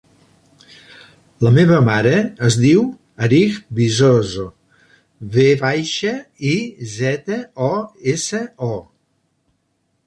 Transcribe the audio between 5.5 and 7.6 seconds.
baixa, i, zeta,